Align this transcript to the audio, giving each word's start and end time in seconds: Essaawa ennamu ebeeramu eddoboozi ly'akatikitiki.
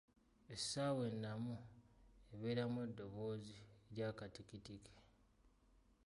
Essaawa 0.55 1.01
ennamu 1.11 1.55
ebeeramu 2.33 2.77
eddoboozi 2.87 3.57
ly'akatikitiki. 3.93 4.95